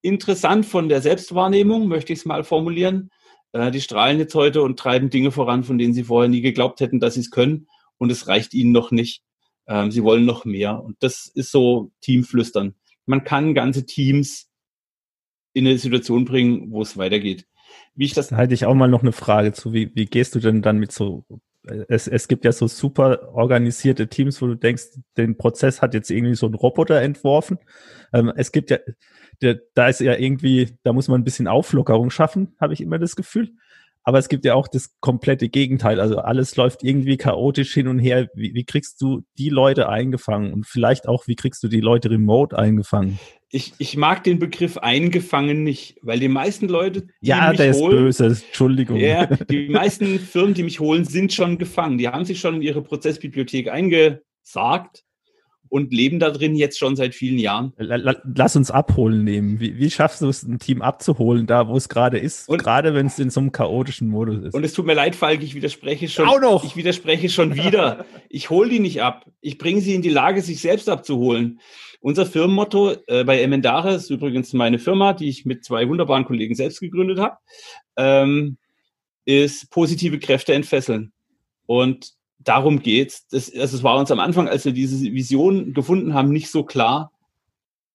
[0.00, 3.10] interessant von der Selbstwahrnehmung, möchte ich es mal formulieren.
[3.52, 6.80] Äh, die strahlen jetzt heute und treiben Dinge voran, von denen sie vorher nie geglaubt
[6.80, 7.68] hätten, dass sie es können
[7.98, 9.22] und es reicht ihnen noch nicht.
[9.68, 10.82] Ähm, sie wollen noch mehr.
[10.82, 12.74] Und das ist so Teamflüstern.
[13.06, 14.48] Man kann ganze Teams
[15.52, 17.46] in eine Situation bringen, wo es weitergeht.
[17.94, 18.28] Wie ich das.
[18.28, 19.72] Da halte ich auch mal noch eine Frage zu.
[19.72, 21.24] Wie, wie gehst du denn dann mit so
[21.88, 26.10] es, es gibt ja so super organisierte Teams, wo du denkst, den Prozess hat jetzt
[26.10, 27.58] irgendwie so ein Roboter entworfen.
[28.12, 28.78] Ähm, es gibt ja,
[29.40, 32.98] der, da ist ja irgendwie, da muss man ein bisschen Auflockerung schaffen, habe ich immer
[32.98, 33.52] das Gefühl.
[34.04, 36.00] Aber es gibt ja auch das komplette Gegenteil.
[36.00, 38.28] Also alles läuft irgendwie chaotisch hin und her.
[38.34, 40.52] Wie, wie, kriegst du die Leute eingefangen?
[40.52, 43.18] Und vielleicht auch, wie kriegst du die Leute remote eingefangen?
[43.50, 47.74] Ich, ich mag den Begriff eingefangen nicht, weil die meisten Leute, die ja, mich der
[47.74, 48.96] holen, ist böse, Entschuldigung.
[48.96, 51.98] Ja, die meisten Firmen, die mich holen, sind schon gefangen.
[51.98, 55.04] Die haben sich schon in ihre Prozessbibliothek eingesagt
[55.72, 57.72] und leben da drin jetzt schon seit vielen Jahren.
[57.78, 59.58] Lass uns abholen nehmen.
[59.58, 62.46] Wie, wie schaffst du es, ein Team abzuholen, da wo es gerade ist?
[62.46, 64.54] Und gerade wenn es in so einem chaotischen Modus ist.
[64.54, 66.28] Und es tut mir leid, Falk, ich widerspreche schon.
[66.28, 66.62] Auch noch.
[66.62, 68.04] Ich widerspreche schon wieder.
[68.28, 69.24] ich hole die nicht ab.
[69.40, 71.58] Ich bringe sie in die Lage, sich selbst abzuholen.
[72.00, 76.54] Unser Firmenmotto äh, bei Emendare ist übrigens meine Firma, die ich mit zwei wunderbaren Kollegen
[76.54, 77.38] selbst gegründet habe,
[77.96, 78.58] ähm,
[79.24, 81.14] ist positive Kräfte entfesseln.
[81.64, 82.12] Und
[82.44, 83.26] darum geht's.
[83.28, 86.64] Das, also es war uns am Anfang, als wir diese Vision gefunden haben, nicht so
[86.64, 87.12] klar.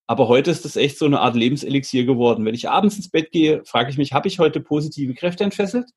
[0.08, 2.46] Aber heute ist das echt so eine Art Lebenselixier geworden.
[2.46, 5.90] Wenn ich abends ins Bett gehe, frage ich mich, habe ich heute positive Kräfte entfesselt?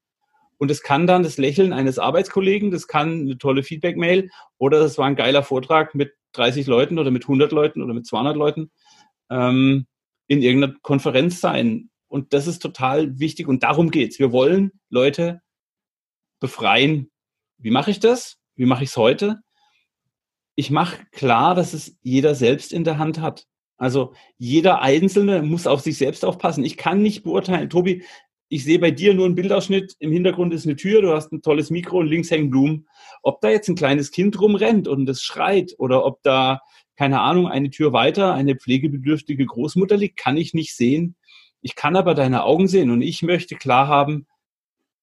[0.58, 4.98] Und es kann dann das Lächeln eines Arbeitskollegen, das kann eine tolle Feedback-Mail oder das
[4.98, 8.70] war ein geiler Vortrag mit 30 Leuten oder mit 100 Leuten oder mit 200 Leuten
[9.30, 9.86] ähm,
[10.26, 11.88] in irgendeiner Konferenz sein.
[12.08, 14.18] Und das ist total wichtig und darum geht's.
[14.18, 15.40] Wir wollen Leute
[16.40, 17.10] befreien.
[17.58, 18.39] Wie mache ich das?
[18.60, 19.40] Wie mache ich es heute?
[20.54, 23.46] Ich mache klar, dass es jeder selbst in der Hand hat.
[23.78, 26.62] Also jeder Einzelne muss auf sich selbst aufpassen.
[26.62, 28.04] Ich kann nicht beurteilen, Tobi,
[28.50, 31.40] ich sehe bei dir nur einen Bildausschnitt, im Hintergrund ist eine Tür, du hast ein
[31.40, 32.86] tolles Mikro und links hängen Blumen.
[33.22, 36.60] Ob da jetzt ein kleines Kind rumrennt und es schreit oder ob da,
[36.96, 41.16] keine Ahnung, eine Tür weiter eine pflegebedürftige Großmutter liegt, kann ich nicht sehen.
[41.62, 44.26] Ich kann aber deine Augen sehen und ich möchte klar haben,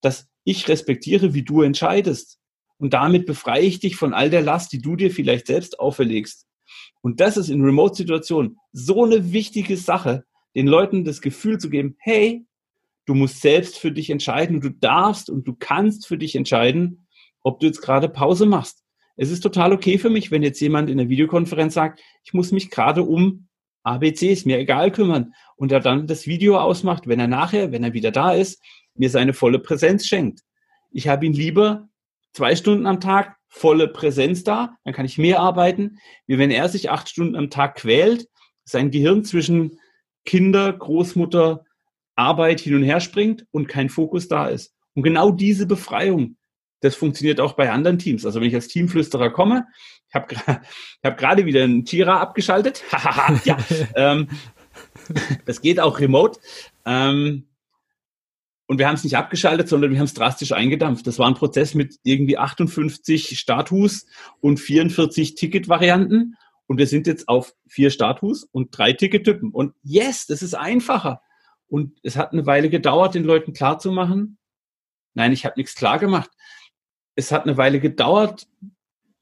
[0.02, 2.37] dass ich respektiere, wie du entscheidest.
[2.78, 6.46] Und damit befreie ich dich von all der Last, die du dir vielleicht selbst auferlegst.
[7.02, 11.96] Und das ist in Remote-Situationen so eine wichtige Sache, den Leuten das Gefühl zu geben,
[12.00, 12.46] hey,
[13.06, 17.08] du musst selbst für dich entscheiden und du darfst und du kannst für dich entscheiden,
[17.42, 18.84] ob du jetzt gerade Pause machst.
[19.16, 22.52] Es ist total okay für mich, wenn jetzt jemand in der Videokonferenz sagt, ich muss
[22.52, 23.48] mich gerade um
[23.84, 27.84] ABC, ist mir egal kümmern und er dann das Video ausmacht, wenn er nachher, wenn
[27.84, 28.62] er wieder da ist,
[28.96, 30.42] mir seine volle Präsenz schenkt.
[30.92, 31.88] Ich habe ihn lieber
[32.38, 35.98] zwei Stunden am Tag volle Präsenz da, dann kann ich mehr arbeiten,
[36.28, 38.28] wie wenn er sich acht Stunden am Tag quält,
[38.64, 39.80] sein Gehirn zwischen
[40.24, 41.66] Kinder, Großmutter,
[42.16, 44.76] Arbeit hin und her springt und kein Fokus da ist.
[44.94, 46.38] Und genau diese Befreiung,
[46.82, 48.24] das funktioniert auch bei anderen Teams.
[48.24, 49.66] Also wenn ich als Teamflüsterer komme,
[50.08, 50.36] ich habe
[51.04, 52.84] hab gerade wieder einen Tira abgeschaltet.
[53.46, 53.58] ja,
[53.96, 54.28] ähm,
[55.46, 56.40] das geht auch remote.
[56.86, 57.47] Ähm,
[58.68, 61.08] und wir haben es nicht abgeschaltet, sondern wir haben es drastisch eingedampft.
[61.08, 64.06] Das war ein Prozess mit irgendwie 58 Status
[64.42, 66.36] und 44 Ticketvarianten.
[66.68, 69.52] Und wir sind jetzt auf vier Status und drei Tickettypen.
[69.52, 71.22] Und yes, das ist einfacher.
[71.70, 74.38] Und es hat eine Weile gedauert, den Leuten klarzumachen.
[75.14, 76.30] Nein, ich habe nichts klar gemacht.
[77.16, 78.48] Es hat eine Weile gedauert,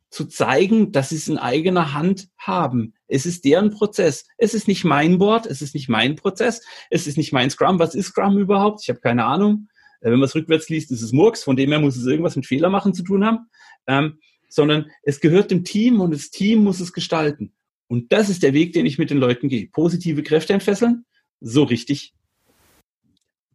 [0.09, 2.93] zu zeigen, dass sie es in eigener Hand haben.
[3.07, 4.25] Es ist deren Prozess.
[4.37, 7.79] Es ist nicht mein Board, es ist nicht mein Prozess, es ist nicht mein Scrum.
[7.79, 8.81] Was ist Scrum überhaupt?
[8.83, 9.67] Ich habe keine Ahnung.
[10.01, 12.35] Äh, wenn man es rückwärts liest, ist es Murks, von dem her muss es irgendwas
[12.35, 13.49] mit Fehler machen zu tun haben.
[13.87, 17.53] Ähm, sondern es gehört dem Team und das Team muss es gestalten.
[17.87, 19.67] Und das ist der Weg, den ich mit den Leuten gehe.
[19.67, 21.05] Positive Kräfte entfesseln,
[21.41, 22.13] so richtig.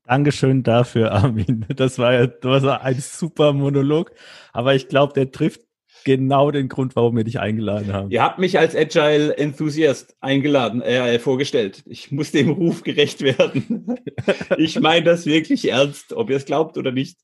[0.04, 1.66] Dankeschön dafür, Armin.
[1.74, 4.12] Das war ja das war ein super Monolog,
[4.52, 5.62] aber ich glaube, der trifft
[6.04, 8.10] genau den Grund, warum wir dich eingeladen haben.
[8.10, 11.82] Ihr habt mich als Agile Enthusiast eingeladen, äh, vorgestellt.
[11.86, 13.96] Ich muss dem Ruf gerecht werden.
[14.58, 17.18] ich meine das wirklich ernst, ob ihr es glaubt oder nicht.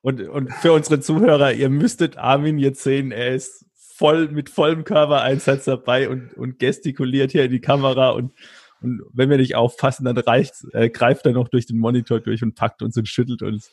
[0.00, 4.84] Und, und für unsere Zuhörer, ihr müsstet Armin jetzt sehen, er ist voll mit vollem
[4.84, 8.32] Körpereinsatz dabei und, und gestikuliert hier in die Kamera und
[8.80, 12.42] und wenn wir nicht aufpassen, dann reicht, äh, greift er noch durch den Monitor durch
[12.42, 13.72] und packt uns und schüttelt uns.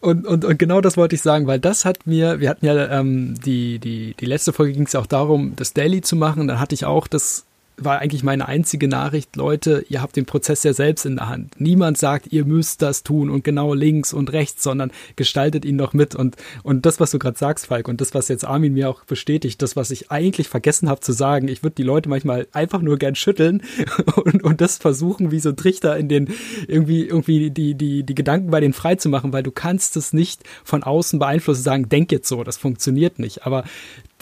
[0.00, 3.00] Und, und, und genau das wollte ich sagen, weil das hat mir, wir hatten ja
[3.00, 6.46] ähm, die, die, die letzte Folge ging es ja auch darum, das Daily zu machen.
[6.46, 7.46] Dann hatte ich auch das
[7.84, 11.60] war eigentlich meine einzige Nachricht, Leute, ihr habt den Prozess ja selbst in der Hand.
[11.60, 15.92] Niemand sagt, ihr müsst das tun und genau links und rechts, sondern gestaltet ihn doch
[15.92, 16.14] mit.
[16.14, 19.04] Und, und das, was du gerade sagst, Falk, und das, was jetzt Armin mir auch
[19.04, 22.82] bestätigt, das, was ich eigentlich vergessen habe zu sagen, ich würde die Leute manchmal einfach
[22.82, 23.62] nur gern schütteln
[24.16, 26.28] und, und das versuchen, wie so Trichter in den,
[26.68, 30.12] irgendwie, irgendwie die, die, die Gedanken bei denen frei zu machen, weil du kannst es
[30.12, 33.46] nicht von außen beeinflussen, sagen, denk jetzt so, das funktioniert nicht.
[33.46, 33.64] Aber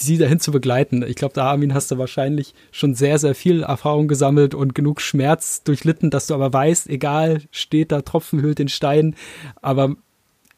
[0.01, 1.03] sie dahin zu begleiten.
[1.03, 5.01] Ich glaube, da, Armin, hast du wahrscheinlich schon sehr, sehr viel Erfahrung gesammelt und genug
[5.01, 9.15] Schmerz durchlitten, dass du aber weißt, egal, steht da, Tropfen hüllt den Stein.
[9.63, 9.97] Aber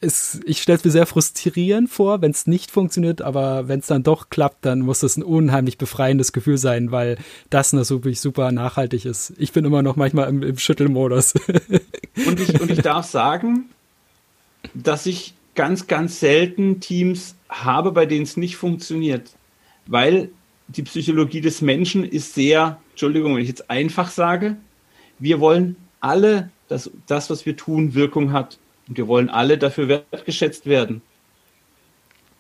[0.01, 3.87] es, ich stelle es mir sehr frustrierend vor, wenn es nicht funktioniert, aber wenn es
[3.87, 7.19] dann doch klappt, dann muss es ein unheimlich befreiendes Gefühl sein, weil
[7.51, 9.35] das natürlich super nachhaltig ist.
[9.37, 11.35] Ich bin immer noch manchmal im, im Schüttelmodus.
[12.27, 13.67] Und ich, und ich darf sagen,
[14.75, 19.37] dass ich ganz, ganz selten Teams habe, bei denen es nicht funktioniert.
[19.85, 20.31] Weil
[20.69, 24.57] die Psychologie des Menschen ist sehr, Entschuldigung, wenn ich jetzt einfach sage,
[25.19, 28.59] wir wollen alle, dass das, was wir tun, Wirkung hat.
[28.89, 31.03] Und wir wollen alle dafür wertgeschätzt werden.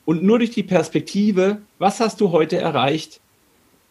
[0.06, 3.20] Und nur durch die Perspektive, was hast du heute erreicht,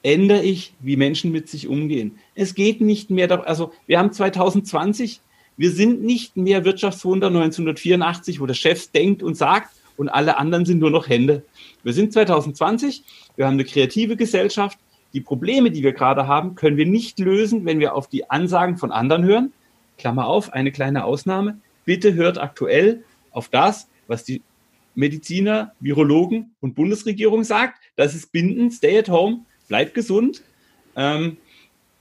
[0.01, 2.17] ändere ich, wie Menschen mit sich umgehen.
[2.33, 5.21] Es geht nicht mehr, also wir haben 2020,
[5.59, 10.65] wir sind nicht mehr Wirtschaftswunder 1984, wo der Chef denkt und sagt und alle anderen
[10.65, 11.43] sind nur noch Hände.
[11.83, 13.03] Wir sind 2020,
[13.35, 14.79] wir haben eine kreative Gesellschaft.
[15.11, 18.77] Die Probleme, die wir gerade haben, können wir nicht lösen, wenn wir auf die Ansagen
[18.77, 19.51] von anderen hören.
[19.97, 21.59] Klammer auf, eine kleine Ausnahme.
[21.83, 24.41] Bitte hört aktuell auf das, was die
[24.95, 27.81] Mediziner, Virologen und Bundesregierung sagt.
[27.97, 30.41] Das ist Binden, stay at home, bleibt gesund.
[30.95, 31.35] Ähm,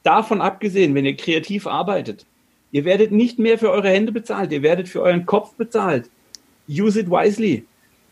[0.05, 2.25] davon abgesehen, wenn ihr kreativ arbeitet,
[2.70, 6.11] Ihr werdet nicht mehr für eure Hände bezahlt, ihr werdet für euren Kopf bezahlt.
[6.68, 7.64] Use it wisely.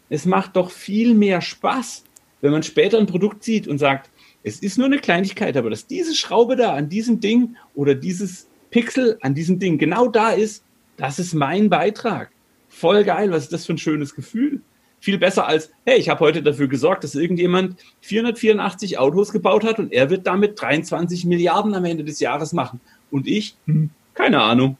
[0.09, 2.05] Es macht doch viel mehr Spaß,
[2.41, 4.11] wenn man später ein Produkt sieht und sagt,
[4.43, 8.47] es ist nur eine Kleinigkeit, aber dass diese Schraube da an diesem Ding oder dieses
[8.71, 10.63] Pixel an diesem Ding genau da ist,
[10.97, 12.31] das ist mein Beitrag.
[12.69, 14.61] Voll geil, was ist das für ein schönes Gefühl?
[15.01, 19.79] Viel besser als, hey, ich habe heute dafür gesorgt, dass irgendjemand 484 Autos gebaut hat
[19.79, 22.81] und er wird damit 23 Milliarden am Ende des Jahres machen.
[23.11, 24.77] Und ich, hm, keine Ahnung.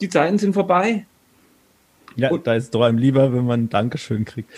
[0.00, 1.04] Die Zeiten sind vorbei.
[2.16, 4.50] Ja, und, da ist doch einem lieber, wenn man ein Dankeschön kriegt.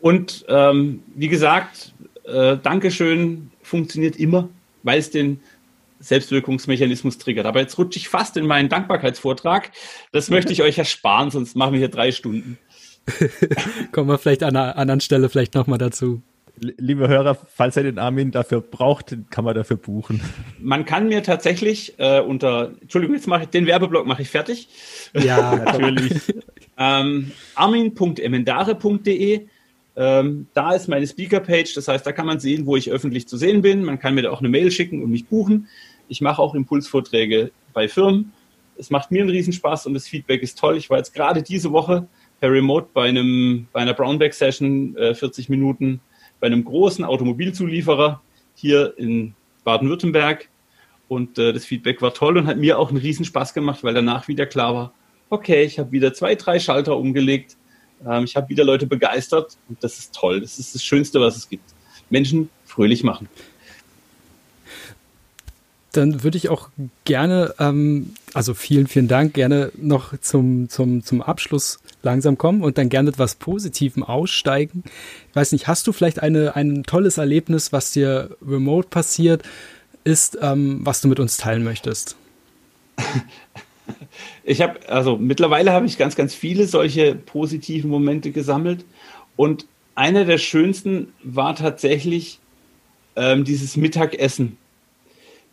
[0.00, 4.48] Und ähm, wie gesagt, äh, Dankeschön funktioniert immer,
[4.82, 5.40] weil es den
[6.00, 7.46] Selbstwirkungsmechanismus triggert.
[7.46, 9.70] Aber jetzt rutsche ich fast in meinen Dankbarkeitsvortrag.
[10.12, 12.58] Das möchte ich euch ersparen, sonst machen wir hier drei Stunden.
[13.92, 16.22] Kommen wir vielleicht an einer anderen Stelle vielleicht nochmal dazu
[16.56, 20.20] liebe Hörer, falls ihr den Armin dafür braucht, kann man dafür buchen.
[20.60, 24.68] Man kann mir tatsächlich äh, unter, Entschuldigung, jetzt mache ich den Werbeblock mache ich fertig.
[25.14, 26.20] Ja, natürlich.
[26.78, 29.46] ähm, armin.emendare.de
[29.96, 33.36] ähm, da ist meine Speaker-Page, das heißt, da kann man sehen, wo ich öffentlich zu
[33.36, 33.84] sehen bin.
[33.84, 35.68] Man kann mir da auch eine Mail schicken und mich buchen.
[36.08, 38.32] Ich mache auch Impulsvorträge bei Firmen.
[38.76, 40.76] Es macht mir einen Riesenspaß und das Feedback ist toll.
[40.76, 42.08] Ich war jetzt gerade diese Woche
[42.40, 46.00] per Remote bei, einem, bei einer Brownback-Session, äh, 40 Minuten
[46.44, 48.20] bei einem großen Automobilzulieferer
[48.54, 49.32] hier in
[49.64, 50.50] Baden-Württemberg.
[51.08, 54.28] Und äh, das Feedback war toll und hat mir auch einen Riesenspaß gemacht, weil danach
[54.28, 54.92] wieder klar war,
[55.30, 57.56] okay, ich habe wieder zwei, drei Schalter umgelegt,
[58.06, 60.42] ähm, ich habe wieder Leute begeistert und das ist toll.
[60.42, 61.64] Das ist das Schönste, was es gibt.
[62.10, 63.26] Menschen fröhlich machen
[65.96, 66.68] dann würde ich auch
[67.04, 72.78] gerne, ähm, also vielen, vielen Dank, gerne noch zum, zum, zum Abschluss langsam kommen und
[72.78, 74.84] dann gerne etwas Positivem aussteigen.
[75.30, 79.42] Ich weiß nicht, hast du vielleicht eine, ein tolles Erlebnis, was dir remote passiert
[80.04, 82.16] ist, ähm, was du mit uns teilen möchtest?
[84.42, 88.84] Ich habe, also mittlerweile habe ich ganz, ganz viele solche positiven Momente gesammelt
[89.36, 92.38] und einer der schönsten war tatsächlich
[93.16, 94.56] ähm, dieses Mittagessen.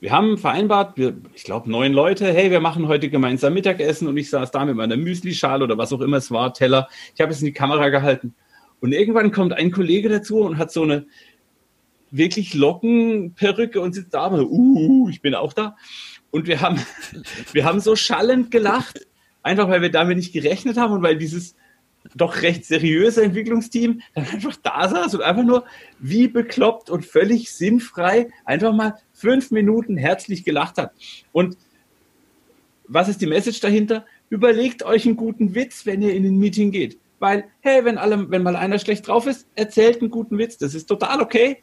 [0.01, 4.17] Wir haben vereinbart, wir, ich glaube, neun Leute, hey, wir machen heute gemeinsam Mittagessen und
[4.17, 6.89] ich saß da mit meiner Müslischale oder was auch immer es war, Teller.
[7.13, 8.33] Ich habe es in die Kamera gehalten.
[8.79, 11.05] Und irgendwann kommt ein Kollege dazu und hat so eine
[12.09, 15.77] wirklich Lockenperücke und sitzt da, und, uh, ich bin auch da.
[16.31, 16.81] Und wir haben,
[17.53, 19.05] wir haben so schallend gelacht,
[19.43, 21.55] einfach weil wir damit nicht gerechnet haben und weil dieses
[22.15, 25.65] doch recht seriöse Entwicklungsteam dann einfach da saß und einfach nur
[25.99, 30.93] wie bekloppt und völlig sinnfrei einfach mal fünf Minuten herzlich gelacht hat.
[31.31, 31.57] Und
[32.87, 34.05] was ist die Message dahinter?
[34.29, 36.97] Überlegt euch einen guten Witz, wenn ihr in ein Meeting geht.
[37.19, 40.57] Weil, hey, wenn, alle, wenn mal einer schlecht drauf ist, erzählt einen guten Witz.
[40.57, 41.57] Das ist total okay.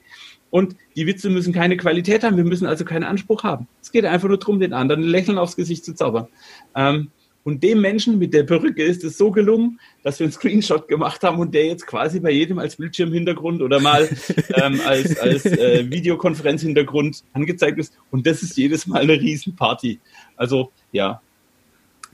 [0.50, 2.36] Und die Witze müssen keine Qualität haben.
[2.36, 3.66] Wir müssen also keinen Anspruch haben.
[3.82, 6.28] Es geht einfach nur darum, den anderen ein Lächeln aufs Gesicht zu zaubern.
[6.74, 7.10] Ähm,
[7.48, 11.22] und dem Menschen mit der Perücke ist es so gelungen, dass wir einen Screenshot gemacht
[11.22, 14.06] haben und der jetzt quasi bei jedem als Bildschirmhintergrund oder mal
[14.54, 17.94] ähm, als, als äh, Videokonferenzhintergrund angezeigt ist.
[18.10, 19.98] Und das ist jedes Mal eine Riesenparty.
[20.36, 21.22] Also ja,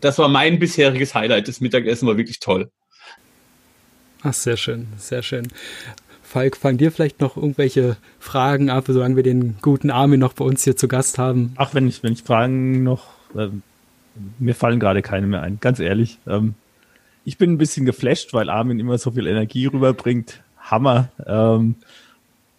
[0.01, 1.49] das war mein bisheriges Highlight.
[1.49, 2.71] Das Mittagessen war wirklich toll.
[4.23, 5.49] Ach, sehr schön, sehr schön.
[6.23, 10.45] Falk, fangen dir vielleicht noch irgendwelche Fragen ab, solange wir den guten Armin noch bei
[10.45, 11.55] uns hier zu Gast haben?
[11.57, 13.65] Ach, wenn ich, wenn ich Fragen noch ähm,
[14.39, 16.19] mir fallen gerade keine mehr ein, ganz ehrlich.
[16.27, 16.55] Ähm,
[17.25, 20.43] ich bin ein bisschen geflasht, weil Armin immer so viel Energie rüberbringt.
[20.59, 21.11] Hammer.
[21.27, 21.77] Ähm,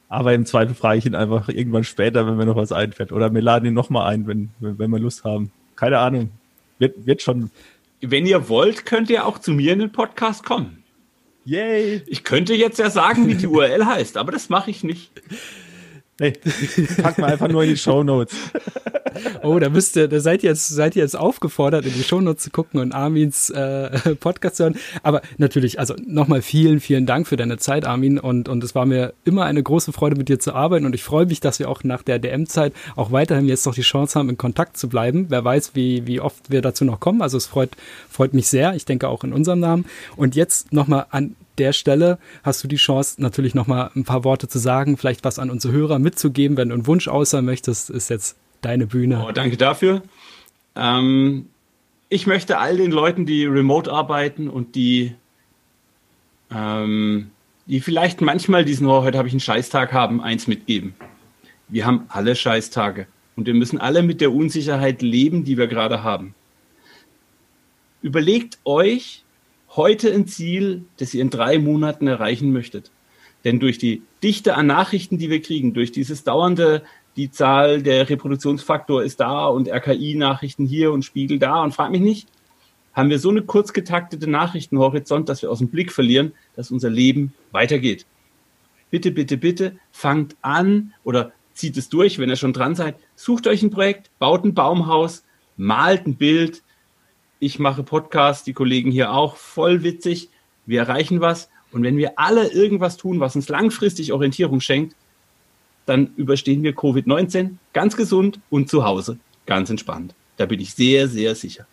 [0.10, 3.12] aber im Zweifel frage ich ihn einfach irgendwann später, wenn mir noch was einfällt.
[3.12, 5.52] Oder wir laden ihn nochmal ein, wenn, wenn, wenn wir Lust haben.
[5.76, 6.32] Keine Ahnung.
[6.80, 7.52] Wird, wird schon.
[8.02, 10.84] Wenn ihr wollt, könnt ihr auch zu mir in den Podcast kommen.
[11.46, 12.02] Yay!
[12.08, 15.12] Ich könnte jetzt ja sagen, wie die URL heißt, aber das mache ich nicht.
[16.20, 16.34] Nee,
[17.02, 18.34] pack mal einfach nur in die Show Notes.
[19.44, 22.22] Oh, da müsst ihr, da seid ihr jetzt, seid ihr jetzt aufgefordert, in die Show
[22.22, 24.78] Notes zu gucken und Armins äh, Podcast zu hören.
[25.04, 28.20] Aber natürlich, also nochmal vielen, vielen Dank für deine Zeit, Armin.
[28.20, 30.86] Und, und es war mir immer eine große Freude, mit dir zu arbeiten.
[30.86, 33.82] Und ich freue mich, dass wir auch nach der DM-Zeit auch weiterhin jetzt noch die
[33.82, 35.28] Chance haben, in Kontakt zu bleiben.
[35.30, 37.22] Wer weiß, wie, wie oft wir dazu noch kommen.
[37.22, 37.72] Also es freut,
[38.10, 38.76] freut mich sehr.
[38.76, 39.86] Ich denke auch in unserem Namen.
[40.16, 44.48] Und jetzt nochmal an der Stelle hast du die Chance, natürlich nochmal ein paar Worte
[44.48, 46.58] zu sagen, vielleicht was an unsere Hörer mitzugeben.
[46.58, 49.26] Wenn du einen Wunsch äußern möchtest, ist jetzt deine Bühne.
[49.28, 50.02] Oh, danke dafür.
[50.76, 51.48] Ähm,
[52.10, 55.16] ich möchte all den Leuten, die remote arbeiten und die,
[56.52, 57.32] ähm,
[57.66, 60.94] die vielleicht manchmal diesen, oh, heute habe ich einen Scheißtag haben, eins mitgeben.
[61.68, 66.04] Wir haben alle Scheißtage und wir müssen alle mit der Unsicherheit leben, die wir gerade
[66.04, 66.36] haben.
[68.02, 69.25] Überlegt euch,
[69.76, 72.92] heute ein Ziel, das ihr in drei Monaten erreichen möchtet.
[73.44, 76.84] Denn durch die Dichte an Nachrichten, die wir kriegen, durch dieses dauernde,
[77.16, 82.02] die Zahl, der Reproduktionsfaktor ist da und RKI-Nachrichten hier und Spiegel da und frag mich
[82.02, 82.28] nicht,
[82.94, 86.90] haben wir so eine kurz getaktete Nachrichtenhorizont, dass wir aus dem Blick verlieren, dass unser
[86.90, 88.06] Leben weitergeht.
[88.90, 92.96] Bitte, bitte, bitte, fangt an oder zieht es durch, wenn ihr schon dran seid.
[93.16, 95.24] Sucht euch ein Projekt, baut ein Baumhaus,
[95.58, 96.64] malt ein Bild,
[97.46, 100.30] ich mache Podcasts, die Kollegen hier auch, voll witzig.
[100.66, 101.50] Wir erreichen was.
[101.72, 104.96] Und wenn wir alle irgendwas tun, was uns langfristig Orientierung schenkt,
[105.86, 110.16] dann überstehen wir Covid-19 ganz gesund und zu Hause ganz entspannt.
[110.38, 111.68] Da bin ich sehr, sehr sicher.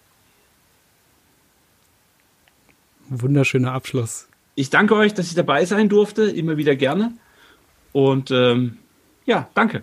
[3.09, 4.29] Wunderschöner Abschluss.
[4.55, 7.15] Ich danke euch, dass ich dabei sein durfte, immer wieder gerne.
[7.93, 8.77] Und ähm,
[9.25, 9.83] ja, danke.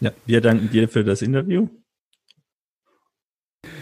[0.00, 1.68] Ja, wir danken dir für das Interview.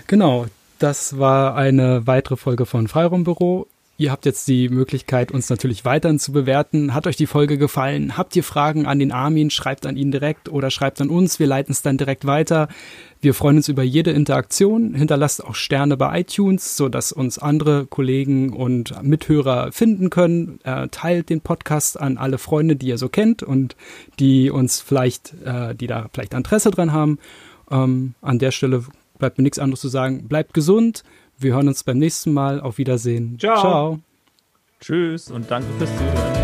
[0.08, 0.46] Genau,
[0.82, 3.68] das war eine weitere Folge von Freiraumbüro.
[3.98, 6.92] Ihr habt jetzt die Möglichkeit, uns natürlich weiterhin zu bewerten.
[6.92, 8.16] Hat euch die Folge gefallen?
[8.16, 9.50] Habt ihr Fragen an den Armin?
[9.50, 11.38] Schreibt an ihn direkt oder schreibt an uns.
[11.38, 12.66] Wir leiten es dann direkt weiter.
[13.20, 14.94] Wir freuen uns über jede Interaktion.
[14.94, 20.58] Hinterlasst auch Sterne bei iTunes, so dass uns andere Kollegen und Mithörer finden können.
[20.64, 23.76] Äh, teilt den Podcast an alle Freunde, die ihr so kennt und
[24.18, 27.20] die uns vielleicht, äh, die da vielleicht Interesse dran haben.
[27.70, 28.82] Ähm, an der Stelle
[29.22, 30.26] bleibt mir nichts anderes zu sagen.
[30.26, 31.04] Bleibt gesund.
[31.38, 32.60] Wir hören uns beim nächsten Mal.
[32.60, 33.38] Auf Wiedersehen.
[33.38, 33.60] Ciao.
[33.60, 34.00] Ciao.
[34.80, 36.41] Tschüss und danke fürs Zuhören.